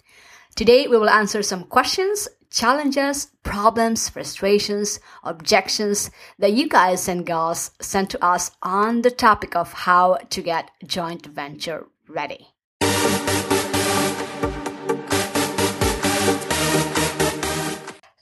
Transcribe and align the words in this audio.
Today, 0.54 0.86
we 0.86 0.96
will 0.96 1.10
answer 1.10 1.42
some 1.42 1.64
questions 1.64 2.28
challenges, 2.48 3.32
problems, 3.42 4.08
frustrations, 4.08 5.00
objections 5.24 6.12
that 6.38 6.52
you 6.52 6.68
guys 6.68 7.08
and 7.08 7.26
girls 7.26 7.72
sent 7.80 8.10
to 8.10 8.24
us 8.24 8.52
on 8.62 9.02
the 9.02 9.10
topic 9.10 9.56
of 9.56 9.72
how 9.72 10.14
to 10.30 10.40
get 10.40 10.70
joint 10.86 11.26
venture 11.26 11.88
ready. 12.08 12.46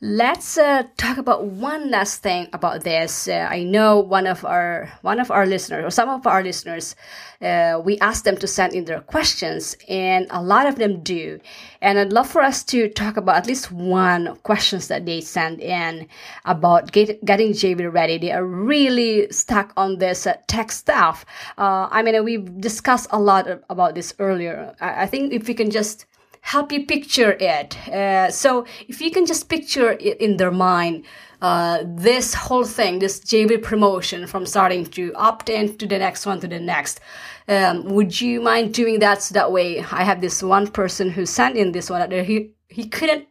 Let's 0.06 0.58
uh, 0.58 0.83
talk 0.98 1.16
about 1.16 1.47
one 1.47 1.91
last 1.91 2.22
thing 2.22 2.48
about 2.52 2.84
this. 2.84 3.27
Uh, 3.27 3.48
I 3.50 3.62
know 3.62 4.00
one 4.00 4.27
of 4.27 4.44
our 4.44 4.92
one 5.00 5.19
of 5.19 5.30
our 5.30 5.47
listeners 5.47 5.83
or 5.83 5.88
some 5.88 6.10
of 6.10 6.27
our 6.27 6.42
listeners, 6.42 6.94
uh, 7.41 7.80
we 7.83 7.97
asked 8.00 8.25
them 8.25 8.36
to 8.36 8.47
send 8.47 8.75
in 8.75 8.84
their 8.84 9.00
questions, 9.00 9.75
and 9.88 10.27
a 10.28 10.42
lot 10.42 10.66
of 10.66 10.77
them 10.77 11.02
do. 11.02 11.41
And 11.80 11.98
I'd 11.98 12.12
love 12.12 12.28
for 12.28 12.42
us 12.42 12.62
to 12.64 12.91
talk 12.91 13.16
about 13.16 13.36
at 13.36 13.47
least 13.47 13.72
one 13.72 14.36
questions 14.42 14.88
that 14.88 15.06
they 15.06 15.22
send 15.22 15.62
in 15.62 16.06
about 16.44 16.92
get, 16.92 17.25
getting 17.25 17.52
JV 17.52 17.91
ready. 17.91 18.19
They 18.19 18.32
are 18.32 18.44
really 18.44 19.32
stuck 19.32 19.72
on 19.75 20.00
this 20.00 20.27
uh, 20.27 20.36
tech 20.48 20.70
stuff. 20.70 21.25
Uh, 21.56 21.88
I 21.91 22.02
mean, 22.02 22.22
we've 22.22 22.60
discussed 22.60 23.06
a 23.08 23.19
lot 23.19 23.48
about 23.70 23.94
this 23.94 24.12
earlier. 24.19 24.77
I, 24.82 25.05
I 25.05 25.06
think 25.06 25.32
if 25.32 25.48
we 25.48 25.55
can 25.55 25.70
just 25.70 26.05
help 26.45 26.70
you 26.70 26.84
picture 26.84 27.33
it. 27.41 27.89
Uh, 27.89 28.31
so 28.31 28.67
if 28.87 29.00
you 29.00 29.11
can 29.11 29.25
just 29.25 29.48
picture 29.48 29.92
it 29.92 30.20
in 30.20 30.37
their 30.37 30.50
mind, 30.50 31.05
uh, 31.41 31.83
this 31.87 32.34
whole 32.34 32.64
thing, 32.64 32.98
this 32.98 33.19
JV 33.20 33.62
promotion 33.62 34.27
from 34.27 34.45
starting 34.45 34.84
to 34.84 35.12
opt 35.15 35.48
in 35.48 35.75
to 35.78 35.87
the 35.87 35.98
next 35.98 36.27
one 36.27 36.41
to 36.41 36.47
the 36.47 36.61
next. 36.61 37.00
Um, 37.48 37.84
would 37.95 38.20
you 38.20 38.42
mind 38.42 38.75
doing 38.75 38.98
that 38.98 39.22
so 39.22 39.33
that 39.33 39.53
way 39.53 39.78
I 39.78 40.05
have 40.05 40.20
this 40.20 40.42
one 40.42 40.67
person 40.69 41.09
who 41.09 41.25
sent 41.25 41.56
in 41.56 41.72
this 41.72 41.88
one 41.88 42.09
that 42.09 42.27
he, 42.27 42.50
he 42.69 42.88
couldn't 42.88 43.27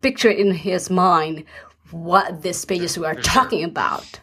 picture 0.00 0.30
in 0.30 0.52
his 0.52 0.88
mind 0.88 1.44
what 1.90 2.40
these 2.40 2.64
pages 2.64 2.98
we 2.98 3.04
are 3.04 3.14
talking 3.14 3.60
sure. 3.60 3.68
about. 3.68 4.20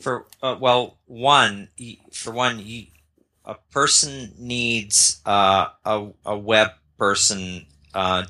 For, 0.00 0.26
uh, 0.42 0.56
well, 0.60 0.98
one, 1.06 1.68
for 2.12 2.32
one, 2.32 2.64
a 3.44 3.54
person 3.70 4.32
needs 4.38 5.20
uh, 5.24 5.68
a, 5.84 6.08
a 6.24 6.36
web 6.36 6.70
person 6.98 7.66
uh, 7.94 8.24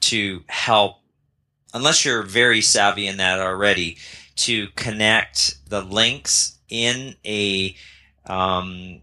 to 0.00 0.42
help, 0.48 0.96
unless 1.72 2.04
you're 2.04 2.22
very 2.22 2.60
savvy 2.60 3.06
in 3.06 3.18
that 3.18 3.40
already, 3.40 3.98
to 4.36 4.68
connect 4.76 5.58
the 5.68 5.82
links 5.82 6.58
in 6.68 7.14
a 7.24 7.76
um, 8.26 9.00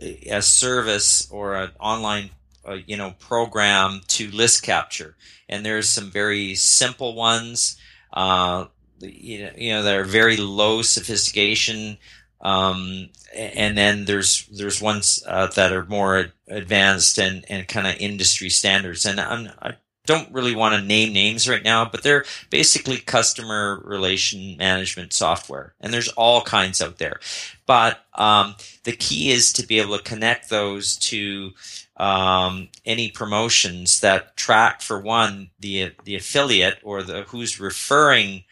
a 0.00 0.42
service 0.42 1.30
or 1.30 1.54
an 1.54 1.70
online 1.78 2.30
uh, 2.66 2.78
you 2.86 2.96
know 2.96 3.14
program 3.18 4.00
to 4.08 4.30
list 4.30 4.62
capture. 4.62 5.16
And 5.48 5.64
there's 5.64 5.88
some 5.88 6.10
very 6.10 6.54
simple 6.54 7.14
ones. 7.14 7.76
Uh, 8.12 8.66
you 9.00 9.44
know, 9.44 9.50
you 9.56 9.72
know, 9.72 9.82
that 9.82 9.96
are 9.96 10.04
very 10.04 10.36
low 10.36 10.80
sophistication 10.82 11.98
um, 12.44 13.08
and 13.34 13.76
then 13.76 14.04
there's 14.04 14.46
there's 14.46 14.80
ones 14.80 15.24
uh, 15.26 15.46
that 15.48 15.72
are 15.72 15.86
more 15.86 16.26
advanced 16.46 17.18
and, 17.18 17.44
and 17.48 17.66
kind 17.66 17.86
of 17.86 17.96
industry 17.98 18.50
standards. 18.50 19.06
And 19.06 19.18
I'm, 19.18 19.50
I 19.60 19.76
don't 20.06 20.30
really 20.30 20.54
want 20.54 20.74
to 20.74 20.86
name 20.86 21.14
names 21.14 21.48
right 21.48 21.64
now, 21.64 21.86
but 21.86 22.02
they're 22.02 22.26
basically 22.50 22.98
customer 22.98 23.80
relation 23.82 24.58
management 24.58 25.14
software, 25.14 25.74
and 25.80 25.92
there's 25.92 26.08
all 26.08 26.42
kinds 26.42 26.82
out 26.82 26.98
there. 26.98 27.18
But 27.66 28.04
um, 28.14 28.56
the 28.84 28.92
key 28.92 29.30
is 29.30 29.52
to 29.54 29.66
be 29.66 29.80
able 29.80 29.96
to 29.96 30.04
connect 30.04 30.50
those 30.50 30.96
to 30.96 31.52
um, 31.96 32.68
any 32.84 33.10
promotions 33.10 34.00
that 34.00 34.36
track 34.36 34.82
for 34.82 35.00
one 35.00 35.50
the 35.60 35.92
the 36.04 36.16
affiliate 36.16 36.78
or 36.82 37.02
the 37.02 37.22
who's 37.22 37.58
referring 37.58 38.44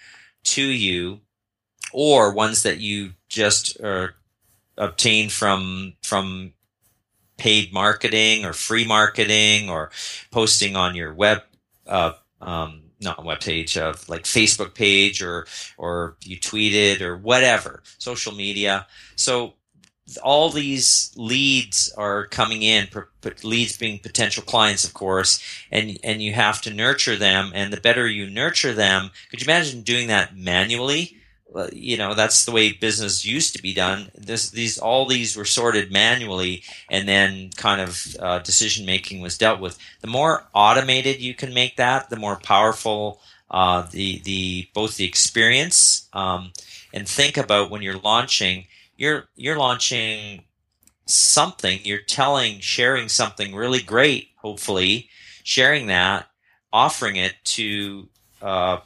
to 0.45 0.63
you 0.63 1.21
or 1.93 2.33
ones 2.33 2.63
that 2.63 2.79
you 2.79 3.13
just 3.29 3.81
uh, 3.81 4.09
obtain 4.77 5.29
from 5.29 5.95
from 6.03 6.53
paid 7.37 7.73
marketing 7.73 8.45
or 8.45 8.53
free 8.53 8.87
marketing 8.87 9.69
or 9.69 9.91
posting 10.31 10.77
on 10.77 10.95
your 10.95 11.13
web 11.13 11.43
uh, 11.87 12.13
um, 12.41 12.83
not 13.01 13.25
web 13.25 13.41
page 13.41 13.77
of 13.77 14.09
like 14.09 14.23
Facebook 14.25 14.75
page 14.75 15.23
or 15.23 15.47
or 15.77 16.17
you 16.23 16.39
tweeted 16.39 17.01
or 17.01 17.17
whatever 17.17 17.83
social 17.99 18.33
media. 18.33 18.87
So 19.17 19.55
all 20.23 20.51
these 20.51 21.13
leads 21.17 21.93
are 21.97 22.27
coming 22.27 22.63
in, 22.63 22.89
leads 23.43 23.77
being 23.77 23.99
potential 23.99 24.43
clients, 24.43 24.85
of 24.85 24.95
course, 24.95 25.43
and 25.71 25.99
and 26.03 26.23
you 26.23 26.33
have 26.33 26.61
to 26.63 26.75
nurture 26.75 27.17
them. 27.17 27.53
And 27.55 27.73
the 27.73 27.81
better 27.81 28.07
you 28.07 28.29
nurture 28.29 28.73
them, 28.73 29.11
could 29.31 29.41
you 29.41 29.47
imagine 29.47 29.83
doing 29.83 30.09
that 30.09 30.37
manually? 30.37 31.17
You 31.73 31.97
know 31.97 32.15
that's 32.15 32.45
the 32.45 32.53
way 32.53 32.73
business 32.73 33.25
used 33.25 33.55
to 33.57 33.63
be 33.63 33.75
done. 33.75 34.11
This 34.15 34.51
these 34.51 34.79
all 34.79 35.07
these 35.07 35.37
were 35.37 35.45
sorted 35.45 35.93
manually 35.93 36.63
and 36.91 37.09
then 37.09 37.51
kind 37.57 37.81
of 37.81 38.17
uh, 38.21 38.39
decision 38.41 38.87
making 38.87 39.21
was 39.21 39.39
dealt 39.39 39.61
with. 39.61 39.79
The 40.01 40.09
more 40.09 40.47
automated 40.55 41.21
you 41.21 41.35
can 41.35 41.53
make 41.53 41.77
that 41.77 42.11
the 42.11 42.17
more 42.17 42.37
powerful 42.37 43.21
uh, 43.51 43.83
the 43.91 44.21
the 44.21 44.69
both 44.75 44.97
the 44.97 45.05
experience 45.05 46.09
um, 46.13 46.53
and 46.93 47.09
think 47.09 47.37
about 47.37 47.71
when 47.71 47.83
you're 47.83 47.99
launching 47.99 48.67
you're 48.97 49.29
you're 49.37 49.59
launching 49.59 50.45
something 51.07 51.81
you're 51.85 51.99
telling 51.99 52.61
sharing 52.61 53.09
something 53.09 53.55
really 53.55 53.83
great 53.83 54.29
hopefully 54.37 55.09
sharing 55.43 55.87
that 55.89 56.29
offering 56.73 57.17
it 57.17 57.35
to 57.45 58.09
uh, 58.41 58.79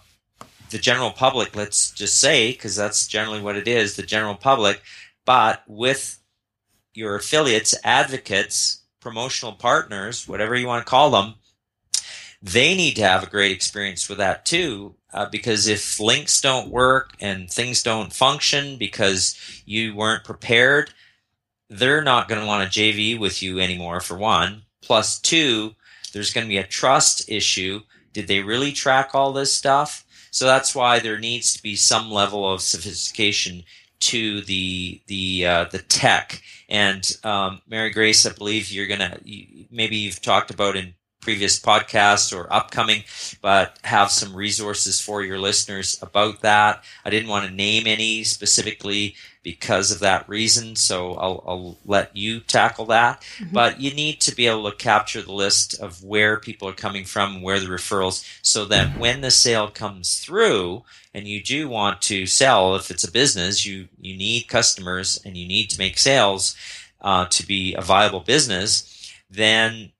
the 0.70 0.78
general 0.78 1.10
public, 1.10 1.54
let's 1.54 1.90
just 1.90 2.20
say, 2.20 2.52
because 2.52 2.76
that's 2.76 3.06
generally 3.06 3.40
what 3.40 3.56
it 3.56 3.68
is, 3.68 3.96
the 3.96 4.02
general 4.02 4.34
public, 4.34 4.82
but 5.24 5.62
with 5.66 6.18
your 6.94 7.14
affiliates, 7.16 7.74
advocates, 7.84 8.82
promotional 9.00 9.52
partners, 9.52 10.26
whatever 10.26 10.56
you 10.56 10.66
want 10.66 10.84
to 10.84 10.90
call 10.90 11.10
them, 11.10 11.34
they 12.42 12.74
need 12.74 12.94
to 12.96 13.02
have 13.02 13.22
a 13.22 13.30
great 13.30 13.52
experience 13.52 14.08
with 14.08 14.18
that 14.18 14.44
too. 14.44 14.94
Uh, 15.12 15.26
because 15.30 15.66
if 15.66 15.98
links 15.98 16.40
don't 16.40 16.68
work 16.68 17.12
and 17.20 17.50
things 17.50 17.82
don't 17.82 18.12
function 18.12 18.76
because 18.76 19.38
you 19.64 19.94
weren't 19.94 20.24
prepared, 20.24 20.90
they're 21.70 22.02
not 22.02 22.28
going 22.28 22.40
to 22.40 22.46
want 22.46 22.70
to 22.70 22.80
JV 22.80 23.18
with 23.18 23.42
you 23.42 23.58
anymore, 23.58 24.00
for 24.00 24.16
one. 24.16 24.62
Plus, 24.82 25.18
two, 25.18 25.74
there's 26.12 26.32
going 26.32 26.46
to 26.46 26.48
be 26.48 26.58
a 26.58 26.66
trust 26.66 27.28
issue. 27.28 27.80
Did 28.12 28.28
they 28.28 28.40
really 28.40 28.72
track 28.72 29.14
all 29.14 29.32
this 29.32 29.52
stuff? 29.52 30.04
So 30.36 30.44
that's 30.44 30.74
why 30.74 30.98
there 30.98 31.18
needs 31.18 31.54
to 31.54 31.62
be 31.62 31.76
some 31.76 32.10
level 32.10 32.46
of 32.46 32.60
sophistication 32.60 33.64
to 34.00 34.42
the 34.42 35.00
the 35.06 35.46
uh, 35.46 35.64
the 35.72 35.78
tech. 35.78 36.42
And 36.68 37.10
um, 37.24 37.62
Mary 37.66 37.88
Grace, 37.88 38.26
I 38.26 38.32
believe 38.32 38.70
you're 38.70 38.86
gonna 38.86 39.18
you, 39.24 39.64
maybe 39.70 39.96
you've 39.96 40.20
talked 40.20 40.50
about 40.50 40.76
in 40.76 40.92
previous 41.26 41.58
podcasts 41.58 42.32
or 42.32 42.46
upcoming, 42.52 43.02
but 43.42 43.80
have 43.82 44.12
some 44.12 44.32
resources 44.32 45.00
for 45.00 45.24
your 45.24 45.40
listeners 45.40 45.98
about 46.00 46.40
that. 46.42 46.84
I 47.04 47.10
didn't 47.10 47.28
want 47.28 47.48
to 47.48 47.52
name 47.52 47.88
any 47.88 48.22
specifically 48.22 49.16
because 49.42 49.90
of 49.90 49.98
that 49.98 50.28
reason, 50.28 50.76
so 50.76 51.14
I'll, 51.14 51.42
I'll 51.44 51.78
let 51.84 52.16
you 52.16 52.38
tackle 52.38 52.86
that. 52.86 53.22
Mm-hmm. 53.40 53.52
But 53.52 53.80
you 53.80 53.92
need 53.92 54.20
to 54.20 54.36
be 54.36 54.46
able 54.46 54.70
to 54.70 54.76
capture 54.76 55.20
the 55.20 55.32
list 55.32 55.80
of 55.80 56.04
where 56.04 56.38
people 56.38 56.68
are 56.68 56.84
coming 56.84 57.04
from, 57.04 57.42
where 57.42 57.58
the 57.58 57.66
referrals, 57.66 58.24
so 58.42 58.64
that 58.66 58.96
when 58.96 59.20
the 59.20 59.32
sale 59.32 59.66
comes 59.66 60.20
through 60.20 60.84
and 61.12 61.26
you 61.26 61.42
do 61.42 61.68
want 61.68 62.02
to 62.02 62.26
sell, 62.26 62.76
if 62.76 62.88
it's 62.88 63.02
a 63.02 63.10
business, 63.10 63.66
you, 63.66 63.88
you 64.00 64.16
need 64.16 64.46
customers 64.46 65.20
and 65.24 65.36
you 65.36 65.48
need 65.48 65.70
to 65.70 65.78
make 65.80 65.98
sales 65.98 66.54
uh, 67.00 67.26
to 67.26 67.44
be 67.44 67.74
a 67.74 67.82
viable 67.82 68.20
business, 68.20 69.12
then 69.28 69.90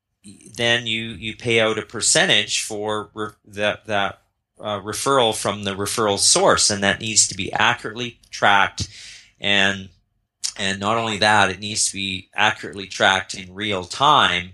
then 0.55 0.87
you 0.87 1.08
you 1.11 1.37
pay 1.37 1.61
out 1.61 1.78
a 1.78 1.82
percentage 1.82 2.62
for 2.62 3.11
re- 3.14 3.31
that 3.46 3.87
that 3.87 4.23
uh, 4.61 4.81
referral 4.81 5.34
from 5.34 5.64
the 5.64 5.75
referral 5.75 6.19
source, 6.19 6.70
and 6.70 6.82
that 6.82 7.00
needs 7.00 7.28
to 7.28 7.37
be 7.37 7.52
accurately 7.52 8.19
tracked, 8.31 8.88
and 9.40 9.88
and 10.58 10.81
not 10.81 10.96
only 10.96 11.19
that, 11.19 11.50
it 11.50 11.61
needs 11.61 11.87
to 11.87 11.93
be 11.94 12.28
accurately 12.34 12.87
tracked 12.87 13.34
in 13.34 13.55
real 13.55 13.84
time, 13.84 14.52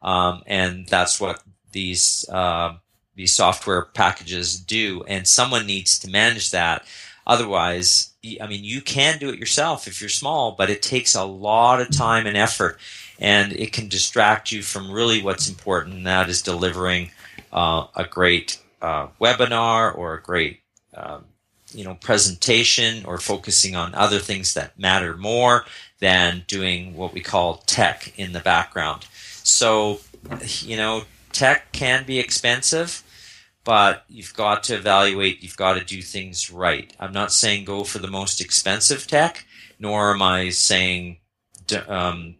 um, 0.00 0.42
and 0.46 0.88
that's 0.88 1.20
what 1.20 1.42
these 1.72 2.26
uh, 2.30 2.74
these 3.14 3.32
software 3.34 3.82
packages 3.82 4.58
do, 4.58 5.04
and 5.06 5.26
someone 5.28 5.66
needs 5.66 5.98
to 6.00 6.10
manage 6.10 6.50
that. 6.50 6.84
Otherwise, 7.26 8.12
I 8.40 8.46
mean, 8.46 8.64
you 8.64 8.80
can 8.80 9.18
do 9.18 9.30
it 9.30 9.38
yourself 9.38 9.86
if 9.86 10.00
you're 10.00 10.10
small, 10.10 10.52
but 10.52 10.70
it 10.70 10.82
takes 10.82 11.14
a 11.14 11.24
lot 11.24 11.80
of 11.80 11.90
time 11.90 12.26
and 12.26 12.36
effort 12.36 12.78
and 13.22 13.52
it 13.52 13.72
can 13.72 13.88
distract 13.88 14.50
you 14.50 14.62
from 14.62 14.90
really 14.90 15.22
what's 15.22 15.48
important, 15.48 15.94
and 15.94 16.06
that 16.06 16.28
is 16.28 16.42
delivering 16.42 17.12
uh, 17.52 17.86
a 17.94 18.04
great 18.04 18.58
uh, 18.80 19.06
webinar 19.20 19.96
or 19.96 20.14
a 20.14 20.20
great 20.20 20.60
um, 20.94 21.24
you 21.72 21.84
know 21.84 21.94
presentation 21.94 23.04
or 23.04 23.18
focusing 23.18 23.76
on 23.76 23.94
other 23.94 24.18
things 24.18 24.54
that 24.54 24.78
matter 24.78 25.16
more 25.16 25.64
than 26.00 26.42
doing 26.48 26.96
what 26.96 27.12
we 27.12 27.20
call 27.20 27.58
tech 27.66 28.12
in 28.18 28.32
the 28.32 28.40
background. 28.40 29.06
So, 29.44 30.00
you 30.60 30.76
know, 30.76 31.04
tech 31.30 31.70
can 31.70 32.04
be 32.04 32.18
expensive, 32.18 33.04
but 33.64 34.04
you've 34.08 34.34
got 34.34 34.64
to 34.64 34.74
evaluate, 34.74 35.42
you've 35.42 35.56
got 35.56 35.74
to 35.74 35.84
do 35.84 36.02
things 36.02 36.50
right. 36.50 36.94
I'm 36.98 37.12
not 37.12 37.32
saying 37.32 37.64
go 37.64 37.84
for 37.84 37.98
the 37.98 38.08
most 38.08 38.40
expensive 38.40 39.06
tech, 39.06 39.44
nor 39.78 40.12
am 40.12 40.22
I 40.22 40.50
saying 40.50 41.18
um, 41.86 42.36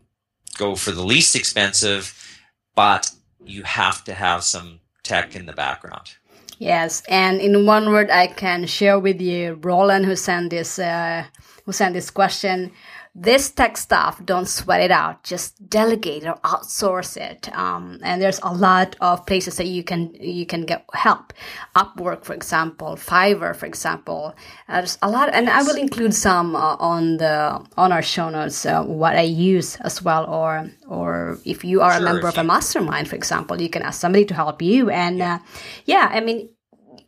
go 0.56 0.74
for 0.74 0.90
the 0.90 1.04
least 1.04 1.36
expensive, 1.36 2.40
but 2.74 3.10
you 3.44 3.62
have 3.62 4.04
to 4.04 4.14
have 4.14 4.42
some 4.42 4.80
tech 5.02 5.36
in 5.36 5.46
the 5.46 5.52
background. 5.52 6.14
Yes, 6.58 7.02
and 7.08 7.40
in 7.40 7.66
one 7.66 7.90
word, 7.90 8.10
I 8.10 8.28
can 8.28 8.66
share 8.66 8.98
with 8.98 9.20
you, 9.20 9.54
Roland, 9.62 10.04
who 10.04 10.14
sent 10.14 10.50
this, 10.50 10.78
uh, 10.78 11.24
who 11.64 11.72
sent 11.72 11.94
this 11.94 12.10
question 12.10 12.72
this 13.14 13.50
tech 13.50 13.76
stuff 13.76 14.24
don't 14.24 14.48
sweat 14.48 14.80
it 14.80 14.90
out. 14.90 15.22
Just 15.22 15.68
delegate 15.68 16.24
or 16.24 16.36
outsource 16.44 17.18
it. 17.18 17.54
Um, 17.54 17.98
and 18.02 18.22
there's 18.22 18.40
a 18.42 18.52
lot 18.52 18.96
of 19.02 19.26
places 19.26 19.56
that 19.56 19.66
you 19.66 19.84
can 19.84 20.14
you 20.14 20.46
can 20.46 20.64
get 20.64 20.86
help. 20.94 21.34
Upwork 21.76 22.24
for 22.24 22.32
example 22.32 22.96
fiverr 22.96 23.54
for 23.54 23.66
example. 23.66 24.34
Uh, 24.66 24.78
there's 24.80 24.98
a 25.02 25.10
lot 25.10 25.28
and 25.34 25.50
i 25.50 25.62
will 25.62 25.76
include 25.76 26.14
some 26.14 26.56
uh, 26.56 26.76
on 26.76 27.18
the 27.18 27.62
on 27.76 27.92
our 27.92 28.02
show 28.02 28.30
notes 28.30 28.64
uh, 28.64 28.82
what 28.82 29.14
i 29.16 29.22
use 29.22 29.76
as 29.76 30.02
well 30.02 30.24
or 30.26 30.70
or 30.88 31.38
if 31.44 31.64
you 31.64 31.82
are 31.82 31.92
sure, 31.92 32.00
a 32.00 32.04
member 32.04 32.28
of 32.28 32.38
a 32.38 32.44
mastermind 32.44 33.08
for 33.08 33.16
example 33.16 33.60
you 33.60 33.68
can 33.68 33.82
ask 33.82 34.00
somebody 34.00 34.24
to 34.24 34.34
help 34.34 34.62
you. 34.62 34.88
And 34.88 35.18
yeah, 35.18 35.34
uh, 35.34 35.38
yeah 35.84 36.08
i 36.12 36.20
mean 36.20 36.48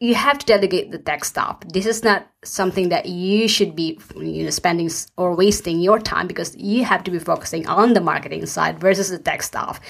you 0.05 0.15
have 0.15 0.39
to 0.39 0.47
delegate 0.47 0.91
the 0.91 0.99
tech 0.99 1.25
stuff. 1.25 1.61
This 1.67 1.87
is 1.87 2.05
not 2.05 2.27
something 2.45 2.91
that 2.91 3.07
you 3.07 3.49
should 3.49 3.75
be 3.75 3.99
you 4.17 4.45
know 4.45 4.51
spending 4.51 4.91
or 5.17 5.35
wasting 5.35 5.81
your 5.81 5.99
time 5.99 6.27
because 6.27 6.55
you 6.57 6.85
have 6.85 7.05
to 7.05 7.11
be 7.11 7.19
focusing 7.19 7.67
on 7.67 7.95
the 7.95 8.01
marketing 8.01 8.47
side 8.47 8.79
versus 8.79 9.11
the 9.11 9.19
tech 9.19 9.43
stuff. 9.43 9.81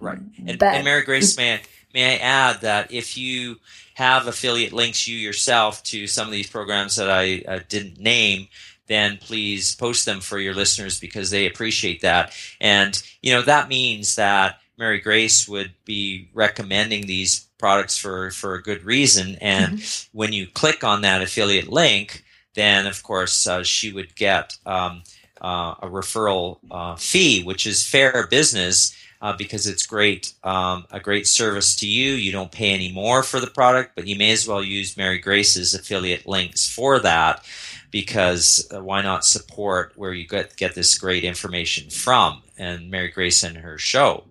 Right. 0.00 0.18
And, 0.46 0.58
but, 0.58 0.74
and 0.74 0.84
Mary 0.84 1.02
Grace, 1.02 1.36
may 1.36 1.54
I, 1.54 1.60
may 1.94 2.14
I 2.14 2.16
add 2.18 2.60
that 2.62 2.92
if 2.92 3.16
you 3.16 3.56
have 3.94 4.26
affiliate 4.26 4.72
links 4.72 5.06
you 5.06 5.16
yourself 5.16 5.82
to 5.84 6.06
some 6.06 6.26
of 6.26 6.32
these 6.32 6.50
programs 6.50 6.96
that 6.96 7.10
I 7.10 7.42
uh, 7.46 7.60
didn't 7.68 8.00
name, 8.00 8.48
then 8.86 9.18
please 9.18 9.76
post 9.76 10.06
them 10.06 10.20
for 10.20 10.38
your 10.38 10.54
listeners 10.54 10.98
because 10.98 11.30
they 11.30 11.46
appreciate 11.46 12.00
that. 12.00 12.34
And 12.60 13.00
you 13.22 13.32
know 13.32 13.42
that 13.42 13.68
means 13.68 14.16
that 14.16 14.58
Mary 14.78 15.00
Grace 15.00 15.48
would 15.48 15.72
be 15.84 16.30
recommending 16.34 17.06
these 17.06 17.48
products 17.58 17.96
for 17.96 18.30
for 18.30 18.54
a 18.54 18.62
good 18.62 18.84
reason. 18.84 19.36
And 19.40 19.78
mm-hmm. 19.78 20.16
when 20.16 20.32
you 20.32 20.46
click 20.46 20.82
on 20.84 21.02
that 21.02 21.22
affiliate 21.22 21.68
link, 21.68 22.24
then 22.54 22.86
of 22.86 23.02
course 23.02 23.46
uh, 23.46 23.62
she 23.62 23.92
would 23.92 24.14
get 24.16 24.56
um, 24.66 25.02
uh, 25.40 25.74
a 25.80 25.88
referral 25.88 26.58
uh, 26.70 26.96
fee, 26.96 27.42
which 27.42 27.66
is 27.66 27.86
fair 27.86 28.26
business. 28.28 28.96
Uh, 29.20 29.36
because 29.36 29.68
it's 29.68 29.86
great, 29.86 30.34
um, 30.42 30.84
a 30.90 30.98
great 30.98 31.28
service 31.28 31.76
to 31.76 31.86
you. 31.86 32.14
You 32.14 32.32
don't 32.32 32.50
pay 32.50 32.72
any 32.72 32.90
more 32.90 33.22
for 33.22 33.38
the 33.38 33.46
product, 33.46 33.92
but 33.94 34.08
you 34.08 34.16
may 34.16 34.32
as 34.32 34.48
well 34.48 34.64
use 34.64 34.96
Mary 34.96 35.20
Grace's 35.20 35.74
affiliate 35.74 36.26
links 36.26 36.68
for 36.68 36.98
that 36.98 37.44
because 37.92 38.66
uh, 38.74 38.82
why 38.82 39.00
not 39.00 39.24
support 39.24 39.92
where 39.94 40.12
you 40.12 40.26
get, 40.26 40.56
get 40.56 40.74
this 40.74 40.98
great 40.98 41.22
information 41.22 41.88
from 41.88 42.42
and 42.58 42.90
Mary 42.90 43.12
Grace 43.12 43.44
and 43.44 43.58
her 43.58 43.78
show. 43.78 44.24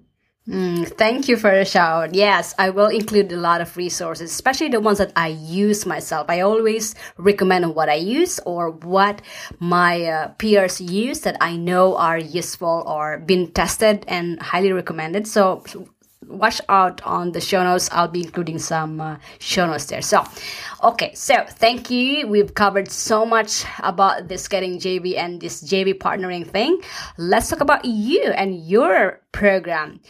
Mm, 0.52 0.86
thank 0.98 1.30
you 1.30 1.38
for 1.38 1.50
the 1.50 1.64
shout. 1.64 2.14
Yes, 2.14 2.54
I 2.60 2.72
will 2.72 2.88
include 2.88 3.32
a 3.32 3.38
lot 3.38 3.62
of 3.62 3.78
resources, 3.78 4.32
especially 4.32 4.68
the 4.68 4.82
ones 4.82 4.98
that 4.98 5.14
I 5.16 5.30
use 5.30 5.86
myself. 5.86 6.26
I 6.28 6.42
always 6.42 6.94
recommend 7.16 7.74
what 7.74 7.88
I 7.88 7.96
use 7.96 8.38
or 8.40 8.70
what 8.70 9.22
my 9.60 10.04
uh, 10.04 10.28
peers 10.40 10.82
use 10.82 11.22
that 11.22 11.38
I 11.40 11.56
know 11.56 11.96
are 11.96 12.18
useful 12.18 12.84
or 12.86 13.20
been 13.20 13.54
tested 13.54 14.04
and 14.10 14.42
highly 14.42 14.74
recommended. 14.74 15.26
So 15.26 15.64
watch 16.28 16.60
out 16.68 17.02
on 17.04 17.32
the 17.32 17.40
show 17.40 17.64
notes. 17.64 17.88
I'll 17.90 18.10
be 18.10 18.24
including 18.24 18.60
some 18.60 19.00
uh, 19.00 19.18
show 19.40 19.66
notes 19.68 19.86
there. 19.86 20.02
So, 20.02 20.26
okay, 20.84 21.14
so 21.14 21.46
thank 21.48 21.90
you. 21.90 22.28
We've 22.28 22.54
covered 22.54 22.92
so 22.92 23.26
much 23.26 23.64
about 23.80 24.28
this 24.28 24.50
getting 24.50 24.80
JV 24.80 25.18
and 25.18 25.40
this 25.40 25.64
JV 25.64 25.94
partnering 25.94 26.46
thing. 26.46 26.82
Let's 27.18 27.50
talk 27.50 27.62
about 27.62 27.86
you 27.86 28.34
and 28.36 28.68
your 28.68 29.22
program 29.32 30.02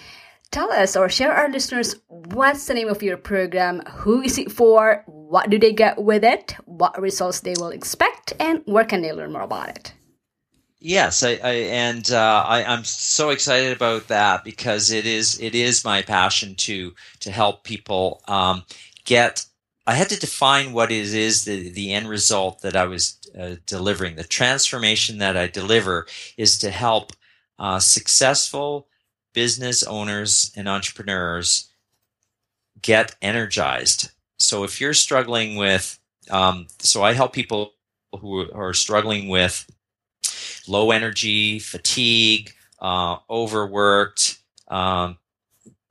tell 0.52 0.72
us 0.72 0.96
or 0.96 1.10
share 1.10 1.34
our 1.34 1.50
listeners 1.50 1.96
what's 2.08 2.66
the 2.68 2.74
name 2.74 2.90
of 2.90 3.02
your 3.02 3.18
program, 3.18 3.82
who 3.88 4.22
is 4.22 4.38
it 4.38 4.52
for, 4.52 5.04
what 5.08 5.50
do 5.50 5.58
they 5.58 5.74
get 5.74 6.02
with 6.02 6.24
it, 6.24 6.56
what 6.66 7.02
results 7.02 7.40
they 7.40 7.54
will 7.58 7.70
expect, 7.70 8.34
and 8.40 8.62
where 8.66 8.86
can 8.86 9.02
they 9.02 9.14
learn 9.14 9.32
more 9.32 9.42
about 9.42 9.70
it? 9.70 9.94
Yes, 10.84 11.22
I, 11.24 11.34
I 11.44 11.52
and 11.52 12.10
uh, 12.10 12.44
I, 12.48 12.74
am 12.74 12.84
so 12.84 13.30
excited 13.30 13.72
about 13.72 14.08
that 14.08 14.44
because 14.44 14.90
it 14.90 15.06
is 15.06 15.40
it 15.40 15.54
is 15.54 15.86
my 15.86 16.02
passion 16.02 16.56
to 16.56 16.96
to 17.20 17.32
help 17.32 17.64
people 17.64 18.24
um, 18.28 18.64
get. 19.06 19.46
I 19.86 19.94
had 19.94 20.10
to 20.10 20.20
define 20.20 20.74
what 20.74 20.92
it 20.92 21.14
is 21.14 21.46
the 21.46 21.70
the 21.70 21.94
end 21.94 22.10
result 22.10 22.64
that 22.64 22.76
I 22.76 22.86
was 22.86 23.20
uh, 23.40 23.58
delivering. 23.68 24.16
The 24.16 24.24
transformation 24.24 25.20
that 25.20 25.38
I 25.38 25.46
deliver 25.46 26.08
is 26.36 26.58
to 26.60 26.72
help 26.72 27.12
uh, 27.60 27.78
successful 27.78 28.88
business 29.34 29.84
owners 29.84 30.52
and 30.56 30.68
entrepreneurs 30.68 31.70
get 32.82 33.16
energized. 33.22 34.12
So 34.38 34.64
if 34.64 34.82
you're 34.82 34.94
struggling 34.94 35.56
with, 35.56 36.00
um, 36.30 36.68
so 36.80 37.04
I 37.04 37.14
help 37.14 37.34
people 37.34 37.74
who 38.20 38.52
are 38.52 38.74
struggling 38.74 39.28
with 39.28 39.70
low 40.68 40.92
energy, 40.92 41.60
fatigue, 41.60 42.54
uh, 42.80 43.18
overworked, 43.30 44.40
um, 44.68 45.18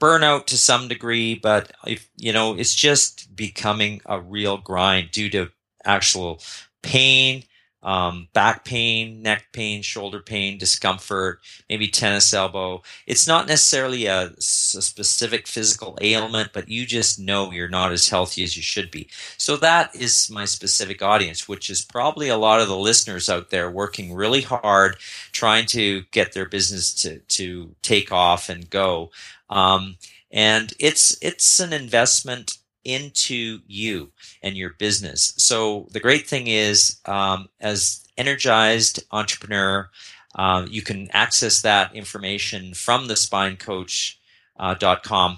burnout 0.01 0.47
to 0.47 0.57
some 0.57 0.89
degree, 0.89 1.35
but 1.35 1.73
if, 1.87 2.09
you 2.17 2.33
know, 2.33 2.57
it's 2.57 2.75
just 2.75 3.37
becoming 3.37 4.01
a 4.07 4.21
real 4.21 4.57
grind 4.57 5.11
due 5.11 5.29
to 5.31 5.51
actual 5.85 6.41
pain, 6.83 7.45
um, 7.83 8.29
back 8.35 8.65
pain, 8.65 9.23
neck 9.23 9.47
pain, 9.53 9.81
shoulder 9.81 10.21
pain, 10.21 10.59
discomfort, 10.59 11.41
maybe 11.69 11.89
tennis 11.89 12.35
elbow. 12.35 12.83
It's 13.07 13.27
not 13.27 13.49
necessarily 13.49 14.07
a, 14.07 14.27
a, 14.27 14.41
specific 14.41 15.47
physical 15.47 15.97
ailment, 16.03 16.53
but 16.53 16.69
you 16.69 16.85
just 16.85 17.19
know 17.19 17.51
you're 17.51 17.69
not 17.69 17.93
as 17.93 18.09
healthy 18.09 18.43
as 18.43 18.57
you 18.57 18.63
should 18.63 18.91
be. 18.91 19.09
So 19.39 19.57
that 19.59 19.95
is 19.97 20.31
my 20.31 20.45
specific 20.45 21.03
audience, 21.03 21.49
which 21.49 21.71
is 21.71 21.83
probably 21.83 22.29
a 22.29 22.37
lot 22.37 22.61
of 22.61 22.69
the 22.69 22.77
listeners 22.77 23.31
out 23.31 23.51
there 23.51 23.71
working 23.71 24.13
really 24.13 24.43
hard, 24.43 24.97
trying 25.33 25.67
to 25.67 26.03
get 26.11 26.33
their 26.33 26.47
business 26.47 26.93
to, 27.03 27.19
to 27.19 27.75
take 27.81 28.13
off 28.13 28.51
and 28.51 28.69
go. 28.69 29.11
Um, 29.49 29.97
and 30.31 30.73
it's, 30.79 31.17
it's 31.23 31.61
an 31.61 31.73
investment 31.73 32.59
into 32.85 33.61
you 33.67 34.11
and 34.43 34.57
your 34.57 34.75
business. 34.79 35.35
So 35.37 35.89
the 35.93 36.01
great 36.01 36.27
thing 36.27 36.47
is, 36.47 37.01
um, 37.07 37.49
as 37.61 38.05
energized 38.17 39.03
entrepreneur, 39.11 39.91
uh, 40.35 40.67
you 40.69 40.83
can 40.83 41.09
access 41.13 41.63
that 41.63 41.95
information 41.95 42.75
from 42.75 43.09
the 43.09 43.15
spinecoach.com. 43.15 44.17
Uh, 44.59 45.37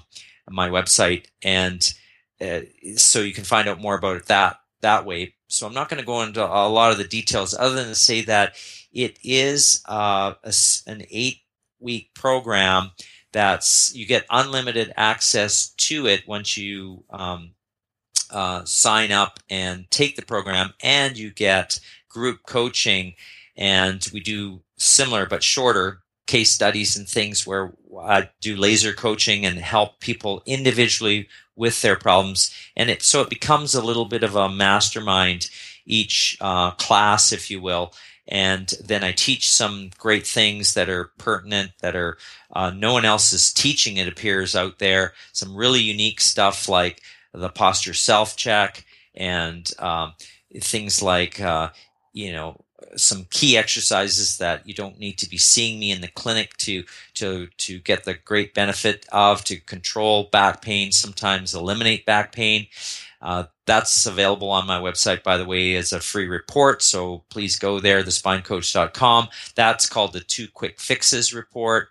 my 0.49 0.69
website, 0.69 1.25
and 1.41 1.93
uh, 2.41 2.61
so 2.97 3.19
you 3.19 3.33
can 3.33 3.45
find 3.45 3.69
out 3.69 3.79
more 3.79 3.95
about 3.95 4.17
it 4.17 4.25
that 4.25 4.57
that 4.81 5.05
way. 5.05 5.33
So 5.47 5.65
I'm 5.65 5.73
not 5.73 5.89
going 5.89 5.99
to 5.99 6.05
go 6.05 6.21
into 6.21 6.43
a 6.43 6.67
lot 6.67 6.91
of 6.91 6.97
the 6.97 7.03
details, 7.03 7.55
other 7.57 7.75
than 7.75 7.87
to 7.87 7.95
say 7.95 8.21
that 8.23 8.55
it 8.91 9.17
is 9.23 9.81
uh, 9.87 10.33
a, 10.43 10.53
an 10.87 11.03
eight 11.09 11.37
week 11.79 12.09
program 12.13 12.91
that's 13.33 13.93
you 13.95 14.05
get 14.05 14.25
unlimited 14.29 14.93
access 14.95 15.69
to 15.69 16.07
it 16.07 16.27
once 16.27 16.57
you 16.57 17.03
um, 17.09 17.51
uh, 18.31 18.63
sign 18.65 19.11
up 19.11 19.39
and 19.49 19.89
take 19.91 20.15
the 20.15 20.21
program, 20.25 20.73
and 20.81 21.17
you 21.17 21.31
get 21.31 21.79
group 22.09 22.43
coaching. 22.45 23.15
And 23.55 24.07
we 24.13 24.19
do 24.19 24.61
similar 24.77 25.25
but 25.25 25.43
shorter 25.43 25.99
case 26.25 26.51
studies 26.51 26.95
and 26.95 27.07
things 27.07 27.45
where 27.45 27.73
I 27.99 28.29
do 28.41 28.55
laser 28.55 28.93
coaching 28.93 29.45
and 29.45 29.59
help 29.59 29.99
people 29.99 30.41
individually 30.45 31.27
with 31.55 31.81
their 31.81 31.95
problems. 31.95 32.55
And 32.75 32.89
it, 32.89 33.03
so 33.03 33.21
it 33.21 33.29
becomes 33.29 33.75
a 33.75 33.83
little 33.83 34.05
bit 34.05 34.23
of 34.23 34.35
a 34.35 34.49
mastermind 34.49 35.49
each 35.85 36.37
uh, 36.41 36.71
class, 36.71 37.31
if 37.31 37.51
you 37.51 37.61
will. 37.61 37.93
And 38.27 38.73
then 38.83 39.03
I 39.03 39.11
teach 39.11 39.49
some 39.49 39.91
great 39.97 40.25
things 40.25 40.75
that 40.75 40.89
are 40.89 41.11
pertinent, 41.17 41.71
that 41.81 41.95
are 41.95 42.17
uh, 42.53 42.71
no 42.71 42.93
one 42.93 43.05
else 43.05 43.33
is 43.33 43.51
teaching, 43.51 43.97
it 43.97 44.07
appears 44.07 44.55
out 44.55 44.79
there. 44.79 45.13
Some 45.33 45.55
really 45.55 45.81
unique 45.81 46.21
stuff 46.21 46.69
like 46.69 47.01
the 47.33 47.49
posture 47.49 47.93
self 47.93 48.37
check 48.37 48.85
and 49.15 49.69
um, 49.79 50.13
things 50.61 51.01
like, 51.01 51.41
uh, 51.41 51.69
you 52.13 52.31
know, 52.31 52.63
some 52.95 53.25
key 53.29 53.57
exercises 53.57 54.37
that 54.37 54.67
you 54.67 54.73
don't 54.73 54.99
need 54.99 55.17
to 55.17 55.29
be 55.29 55.37
seeing 55.37 55.79
me 55.79 55.91
in 55.91 56.01
the 56.01 56.07
clinic 56.07 56.55
to 56.57 56.83
to 57.13 57.47
to 57.57 57.79
get 57.79 58.03
the 58.03 58.13
great 58.13 58.53
benefit 58.53 59.05
of 59.11 59.43
to 59.43 59.57
control 59.57 60.29
back 60.31 60.61
pain 60.61 60.91
sometimes 60.91 61.55
eliminate 61.55 62.05
back 62.05 62.31
pain 62.31 62.67
uh, 63.21 63.45
that's 63.65 64.05
available 64.05 64.49
on 64.49 64.67
my 64.67 64.79
website 64.79 65.23
by 65.23 65.37
the 65.37 65.45
way 65.45 65.75
as 65.75 65.93
a 65.93 65.99
free 65.99 66.27
report 66.27 66.81
so 66.81 67.23
please 67.29 67.57
go 67.57 67.79
there 67.79 68.03
thespinecoach.com 68.03 69.27
that's 69.55 69.87
called 69.87 70.13
the 70.13 70.19
two 70.19 70.47
quick 70.47 70.79
fixes 70.79 71.33
report 71.33 71.89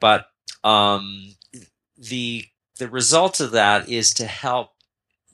but 0.00 0.26
um, 0.62 1.34
the 1.96 2.44
the 2.78 2.88
result 2.88 3.40
of 3.40 3.52
that 3.52 3.88
is 3.88 4.12
to 4.14 4.26
help 4.26 4.74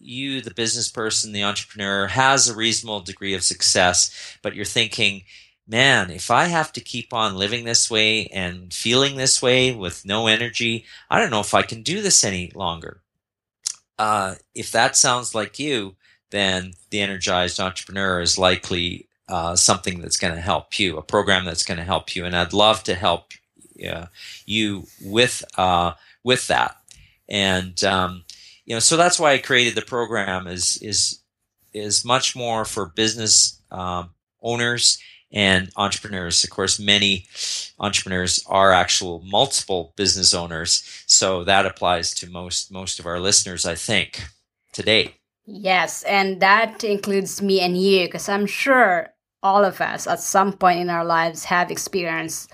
you, 0.00 0.40
the 0.40 0.54
business 0.54 0.90
person, 0.90 1.32
the 1.32 1.42
entrepreneur, 1.42 2.06
has 2.08 2.48
a 2.48 2.54
reasonable 2.54 3.00
degree 3.00 3.34
of 3.34 3.42
success, 3.42 4.38
but 4.42 4.54
you're 4.54 4.64
thinking, 4.64 5.24
man, 5.66 6.10
if 6.10 6.30
I 6.30 6.46
have 6.46 6.72
to 6.72 6.80
keep 6.80 7.12
on 7.12 7.36
living 7.36 7.64
this 7.64 7.90
way 7.90 8.26
and 8.26 8.72
feeling 8.72 9.16
this 9.16 9.40
way 9.40 9.74
with 9.74 10.04
no 10.04 10.26
energy, 10.26 10.84
I 11.10 11.18
don't 11.18 11.30
know 11.30 11.40
if 11.40 11.54
I 11.54 11.62
can 11.62 11.82
do 11.82 12.02
this 12.02 12.24
any 12.24 12.50
longer. 12.54 12.99
Uh, 14.00 14.34
if 14.54 14.72
that 14.72 14.96
sounds 14.96 15.34
like 15.34 15.58
you, 15.58 15.94
then 16.30 16.72
the 16.88 17.02
energized 17.02 17.60
entrepreneur 17.60 18.22
is 18.22 18.38
likely 18.38 19.06
uh, 19.28 19.54
something 19.54 20.00
that's 20.00 20.16
going 20.16 20.34
to 20.34 20.40
help 20.40 20.78
you, 20.78 20.96
a 20.96 21.02
program 21.02 21.44
that's 21.44 21.64
going 21.64 21.76
to 21.76 21.84
help 21.84 22.16
you, 22.16 22.24
and 22.24 22.34
I'd 22.34 22.54
love 22.54 22.82
to 22.84 22.94
help 22.94 23.32
uh, 23.86 24.06
you 24.46 24.86
with 25.04 25.44
uh, 25.58 25.92
with 26.24 26.46
that. 26.46 26.78
And 27.28 27.84
um, 27.84 28.24
you 28.64 28.74
know, 28.74 28.80
so 28.80 28.96
that's 28.96 29.20
why 29.20 29.32
I 29.32 29.38
created 29.38 29.74
the 29.74 29.82
program 29.82 30.46
is 30.46 30.78
is 30.78 31.20
is 31.74 32.02
much 32.02 32.34
more 32.34 32.64
for 32.64 32.86
business 32.86 33.60
um, 33.70 34.14
owners 34.40 34.98
and 35.32 35.70
entrepreneurs. 35.76 36.42
Of 36.44 36.50
course, 36.50 36.78
many 36.78 37.26
entrepreneurs 37.78 38.44
are 38.46 38.72
actual 38.72 39.22
multiple 39.24 39.92
business 39.96 40.34
owners, 40.34 40.82
so 41.06 41.44
that 41.44 41.66
applies 41.66 42.14
to 42.14 42.30
most 42.30 42.72
most 42.72 42.98
of 42.98 43.06
our 43.06 43.20
listeners, 43.20 43.64
I 43.64 43.74
think, 43.74 44.22
today. 44.72 45.14
Yes, 45.46 46.02
and 46.04 46.40
that 46.40 46.84
includes 46.84 47.42
me 47.42 47.60
and 47.60 47.76
you, 47.76 48.06
because 48.06 48.28
I'm 48.28 48.46
sure 48.46 49.08
all 49.42 49.64
of 49.64 49.80
us 49.80 50.06
at 50.06 50.20
some 50.20 50.52
point 50.52 50.80
in 50.80 50.90
our 50.90 51.04
lives 51.04 51.44
have 51.44 51.70
experienced 51.70 52.50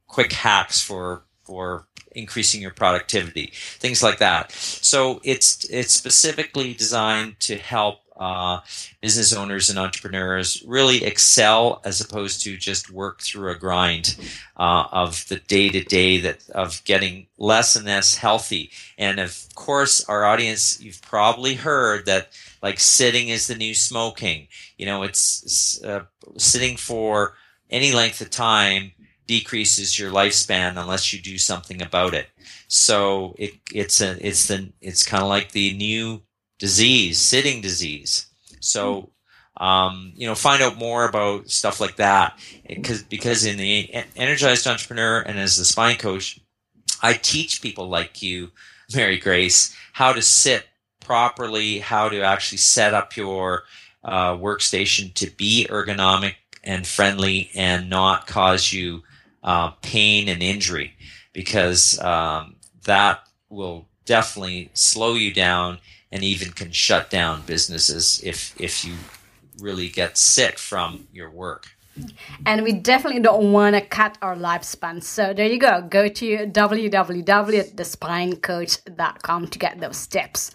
quick 0.08 0.34
hacks 0.34 0.82
for 0.82 1.24
for 1.44 1.88
increasing 2.14 2.62
your 2.62 2.72
productivity, 2.72 3.52
things 3.54 4.04
like 4.04 4.20
that. 4.20 4.52
So 4.52 5.22
it's 5.24 5.66
it's 5.70 5.94
specifically 5.94 6.74
designed 6.74 7.40
to 7.42 7.58
help 7.58 8.00
uh, 8.22 8.62
business 9.01 9.34
owners 9.34 9.72
and 9.72 9.80
entrepreneurs 9.80 10.63
really 10.68 11.04
excel 11.04 11.82
as 11.84 12.00
opposed 12.00 12.44
to 12.44 12.56
just 12.56 12.92
work 12.92 13.20
through 13.20 13.50
a 13.50 13.58
grind 13.58 14.16
uh, 14.58 14.86
of 14.92 15.28
the 15.28 15.38
day 15.38 15.70
to 15.70 15.84
day 15.84 16.20
that 16.20 16.48
of 16.51 16.84
getting 16.84 17.25
less 17.40 17.75
and 17.75 17.88
less 17.88 18.16
healthy. 18.16 18.70
And 18.96 19.20
of 19.20 19.48
course, 19.56 20.06
our 20.08 20.24
audience, 20.24 20.80
you've 20.80 21.01
probably 21.01 21.56
heard 21.56 22.06
that 22.06 22.30
like 22.62 22.80
sitting 22.80 23.30
is 23.30 23.48
the 23.48 23.56
new 23.56 23.74
smoking. 23.74 24.48
You 24.78 24.86
know, 24.86 25.01
it's 25.01 25.84
uh, 25.84 26.04
sitting 26.38 26.78
for 26.78 27.34
any 27.72 27.92
length 27.92 28.22
of 28.22 28.30
time 28.30 28.92
decreases 29.25 29.98
your 29.98 30.12
lifespan 30.12 30.80
unless 30.80 31.12
you 31.12 31.20
do 31.20 31.40
something 31.40 31.82
about 31.82 32.13
it. 32.13 32.28
So 32.68 33.34
it, 33.40 33.54
it's 33.74 34.00
a 34.00 34.16
it's 34.25 34.48
the 34.48 34.72
it's 34.80 35.04
kind 35.04 35.24
of 35.24 35.30
like 35.30 35.54
the 35.54 35.74
new 35.74 36.22
disease, 36.62 37.18
sitting 37.20 37.60
disease. 37.60 38.27
So, 38.60 39.10
um, 39.58 40.13
you 40.15 40.27
know, 40.27 40.36
find 40.36 40.62
out 40.62 40.77
more 40.77 41.06
about 41.06 41.50
stuff 41.50 41.82
like 41.82 41.96
that. 41.96 42.38
Because 42.70 43.01
because 43.01 43.46
in 43.46 43.58
the 43.58 43.91
energized 44.15 44.68
entrepreneur 44.68 45.22
and 45.22 45.39
as 45.39 45.58
the 45.58 45.65
spine 45.65 45.98
coach, 45.98 46.39
I 47.01 47.13
teach 47.13 47.63
people 47.63 47.89
like 47.89 48.22
you, 48.22 48.51
Mary 48.96 49.18
Grace, 49.18 49.75
how 49.94 50.13
to 50.13 50.22
sit 50.22 50.68
properly, 51.00 51.80
how 51.80 52.10
to 52.10 52.22
actually 52.22 52.60
set 52.60 52.94
up 52.94 53.18
your 53.18 53.63
uh, 54.03 54.36
workstation 54.36 55.12
to 55.15 55.32
be 55.32 55.65
ergonomic 55.68 56.36
and 56.63 56.86
friendly 56.86 57.50
and 57.56 57.89
not 57.89 58.27
cause 58.27 58.72
you 58.72 59.01
uh, 59.44 59.72
pain 59.82 60.30
and 60.30 60.44
injury. 60.44 60.94
Because 61.34 62.00
um, 62.01 62.58
that 62.84 63.27
will 63.50 63.88
definitely 64.06 64.70
slow 64.74 65.15
you 65.15 65.34
down 65.34 65.80
and 66.12 66.24
even 66.24 66.51
can 66.51 66.72
shut 66.72 67.10
down 67.10 67.41
businesses 67.46 68.22
if 68.24 68.53
if 68.60 68.86
you 68.86 68.94
really 69.60 69.89
get 69.89 70.18
sick 70.18 70.60
from 70.60 71.08
your 71.13 71.30
work. 71.30 71.68
And 72.46 72.63
we 72.63 72.72
definitely 72.72 73.20
don't 73.22 73.51
want 73.51 73.75
to 73.75 73.82
cut 73.82 74.18
our 74.22 74.36
lifespan. 74.36 75.03
So 75.03 75.34
there 75.34 75.48
you 75.48 75.60
go. 75.60 75.82
Go 75.82 76.08
to 76.08 76.48
www.thespinecoach.com 76.48 79.48
to 79.48 79.60
get 79.60 79.80
those 79.80 80.08
tips. 80.08 80.51